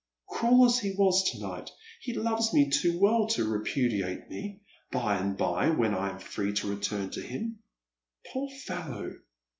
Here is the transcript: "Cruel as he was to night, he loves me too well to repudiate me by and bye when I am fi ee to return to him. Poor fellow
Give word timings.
"Cruel 0.31 0.65
as 0.65 0.79
he 0.79 0.95
was 0.97 1.29
to 1.29 1.39
night, 1.39 1.69
he 1.99 2.11
loves 2.15 2.55
me 2.55 2.71
too 2.71 2.97
well 2.99 3.27
to 3.27 3.47
repudiate 3.47 4.27
me 4.31 4.61
by 4.91 5.15
and 5.19 5.37
bye 5.37 5.69
when 5.69 5.93
I 5.93 6.09
am 6.09 6.17
fi 6.17 6.45
ee 6.47 6.53
to 6.53 6.71
return 6.71 7.11
to 7.11 7.21
him. 7.21 7.59
Poor 8.33 8.49
fellow 8.49 9.13